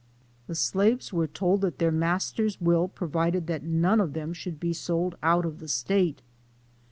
The 0.47 0.55
slaves 0.55 1.13
were 1.13 1.27
told 1.27 1.61
that 1.61 1.77
their 1.77 1.91
master's 1.91 2.59
will 2.59 2.87
pro 2.87 3.07
vided 3.07 3.45
that 3.45 3.61
none 3.61 4.01
of 4.01 4.13
them 4.13 4.33
should 4.33 4.59
be 4.59 4.73
sold 4.73 5.15
out 5.21 5.45
of 5.45 5.59
the 5.59 5.67
State. 5.67 6.23